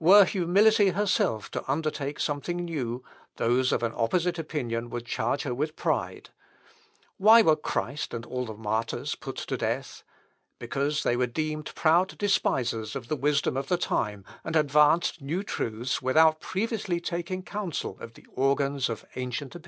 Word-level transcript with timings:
Were 0.00 0.24
humility 0.24 0.88
herself 0.88 1.48
to 1.52 1.62
undertake 1.70 2.18
something 2.18 2.56
new, 2.56 3.04
those 3.36 3.70
of 3.70 3.84
an 3.84 3.92
opposite 3.94 4.36
opinion 4.36 4.90
would 4.90 5.06
charge 5.06 5.42
her 5.44 5.54
with 5.54 5.76
pride. 5.76 6.30
Why 7.18 7.40
were 7.42 7.54
Christ 7.54 8.12
and 8.12 8.26
all 8.26 8.46
the 8.46 8.54
martyrs 8.54 9.14
put 9.14 9.36
to 9.36 9.56
death? 9.56 10.02
Because 10.58 11.04
they 11.04 11.16
were 11.16 11.28
deemed 11.28 11.72
proud 11.76 12.18
despisers 12.18 12.96
of 12.96 13.06
the 13.06 13.14
wisdom 13.14 13.56
of 13.56 13.68
the 13.68 13.76
time, 13.78 14.24
and 14.42 14.56
advanced 14.56 15.22
new 15.22 15.44
truths 15.44 16.02
without 16.02 16.40
previously 16.40 16.98
taking 16.98 17.44
counsel 17.44 17.96
of 18.00 18.14
the 18.14 18.26
organs 18.34 18.88
of 18.88 19.04
ancient 19.14 19.54
opinion." 19.54 19.64